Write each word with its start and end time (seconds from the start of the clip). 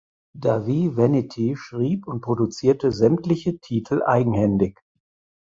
Dahvie 0.33 0.97
Vanity 0.97 1.55
schrieb 1.55 2.07
und 2.07 2.21
produzierte 2.21 2.91
sämtliche 2.91 3.59
Titel 3.59 4.01
eigenhändig. 4.03 4.79